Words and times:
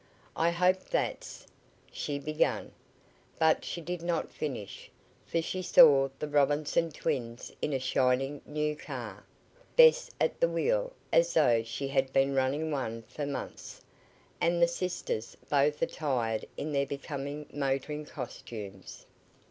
"I 0.35 0.49
hope 0.49 0.85
that's" 0.89 1.45
she 1.91 2.17
began, 2.17 2.71
but 3.37 3.63
she 3.63 3.81
did 3.81 4.01
not 4.01 4.31
finish, 4.33 4.89
for 5.27 5.43
she 5.43 5.61
saw 5.61 6.09
the 6.17 6.27
Robinson 6.27 6.89
twins 6.91 7.51
in 7.61 7.71
a 7.71 7.77
shining, 7.77 8.41
new 8.47 8.75
car, 8.75 9.23
Bess 9.75 10.09
at 10.19 10.39
the 10.39 10.49
wheel, 10.49 10.91
as 11.13 11.35
though 11.35 11.61
she 11.61 11.87
had 11.89 12.11
been 12.11 12.33
running 12.33 12.71
one 12.71 13.03
for 13.03 13.27
months, 13.27 13.79
and 14.41 14.59
the 14.59 14.67
sisters 14.67 15.37
both 15.47 15.83
attired 15.83 16.45
in 16.57 16.71
their 16.71 16.87
becoming 16.87 17.45
motoring 17.53 18.05
costumes. 18.07 19.05